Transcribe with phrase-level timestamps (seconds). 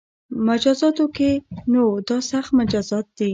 [0.47, 1.29] مجازاتو کې
[1.71, 3.29] نو دا سخت مجازات دي